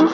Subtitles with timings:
[0.00, 0.08] This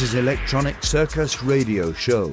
[0.00, 2.28] is Electronic Circus Radio Show.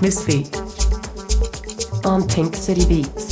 [0.00, 0.52] Missfeat
[2.04, 3.27] on Pink City Beats.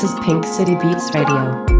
[0.00, 1.77] This is Pink City Beats Radio.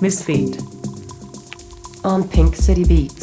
[0.00, 0.62] Missfeat
[2.04, 3.17] on Pink City Beats.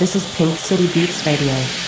[0.00, 1.79] This is Pink City Beats Radio.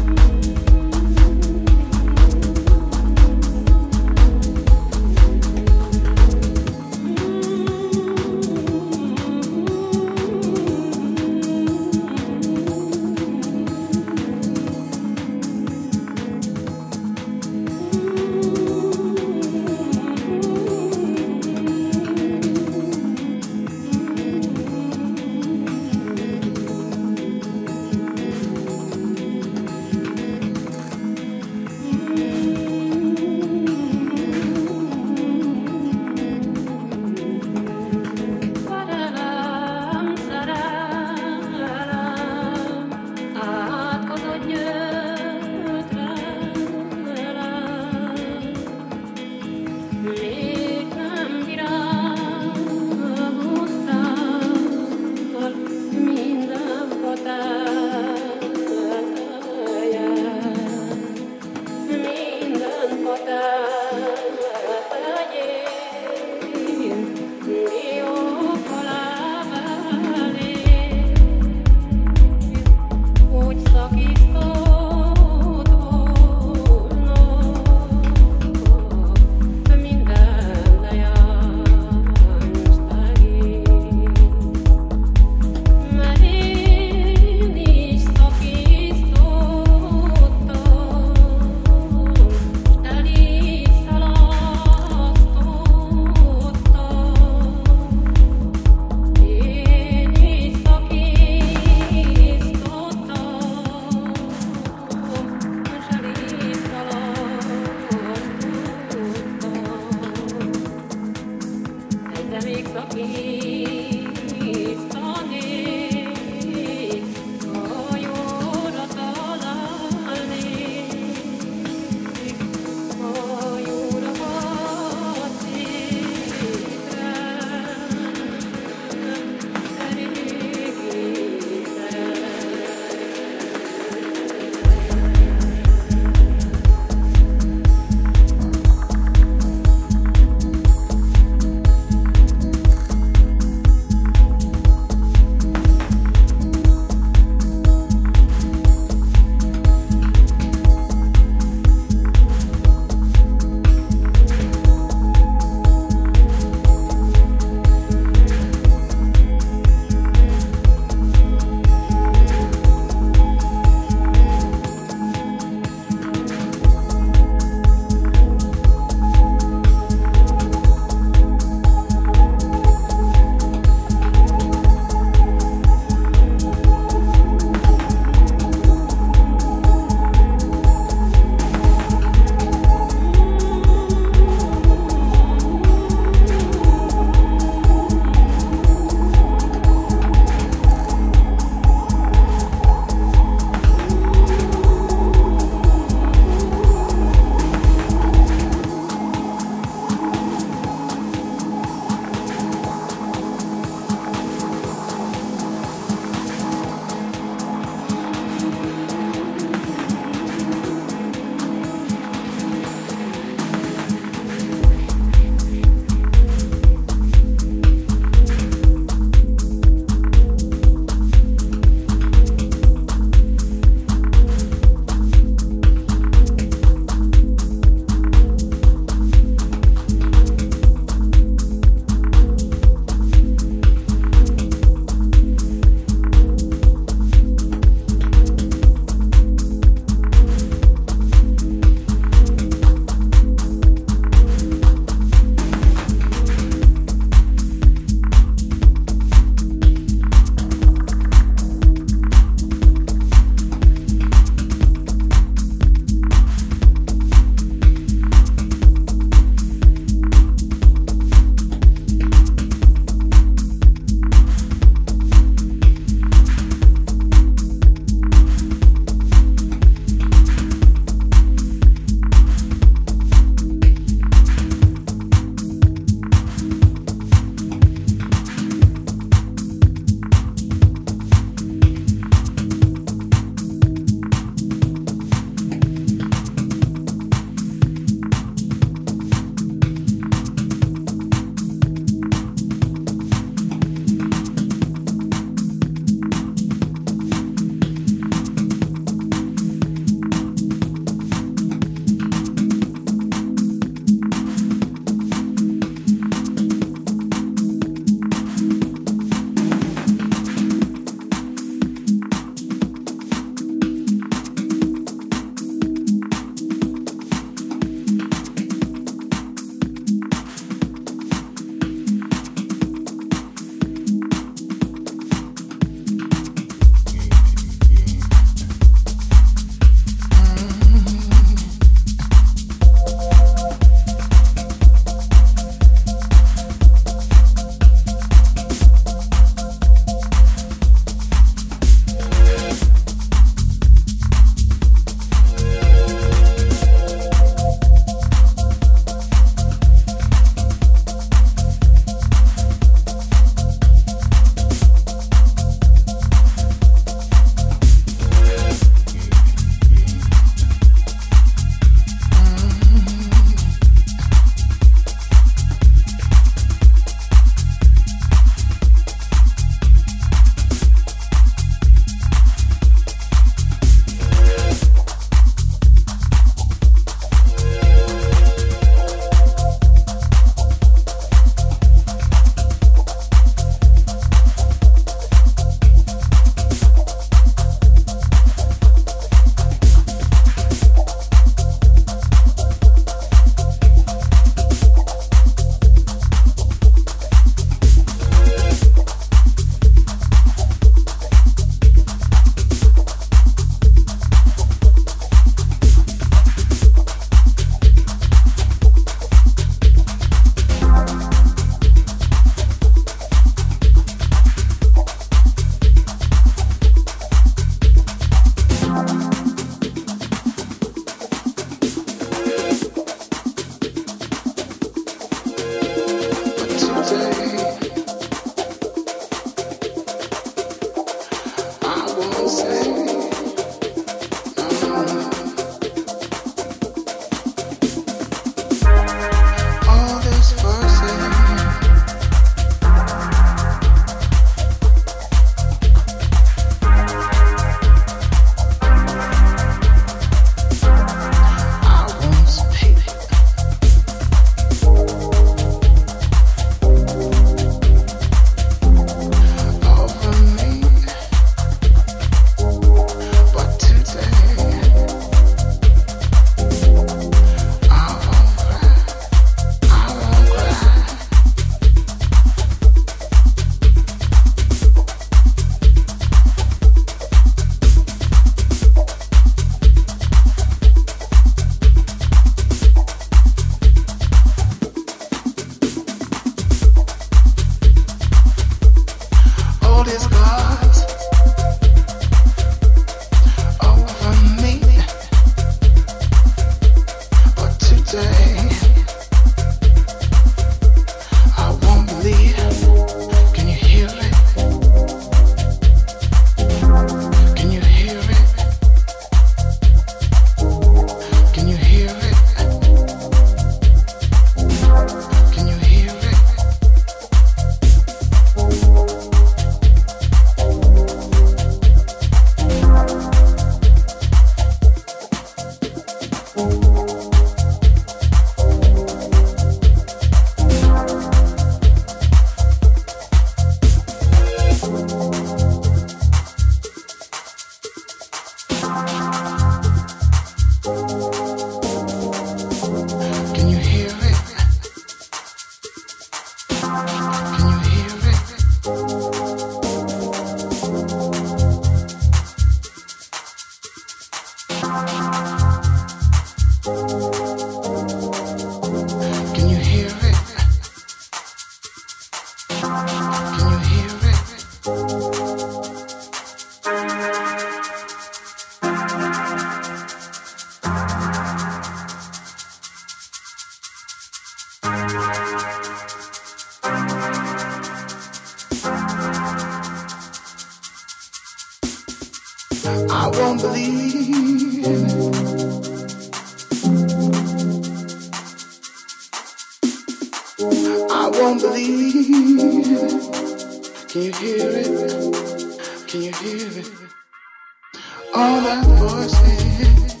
[598.13, 600.00] All that voices.